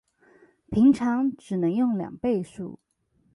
[0.71, 2.79] 平常只能用兩倍速